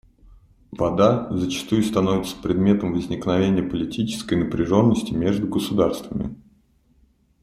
[0.71, 6.35] Вода зачастую становится предметом возникновения политической напряженности между государствами.